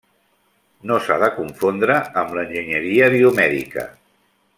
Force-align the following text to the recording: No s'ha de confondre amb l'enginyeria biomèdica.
No 0.91 0.95
s'ha 1.07 1.17
de 1.23 1.27
confondre 1.35 1.97
amb 2.21 2.33
l'enginyeria 2.39 3.11
biomèdica. 3.17 3.85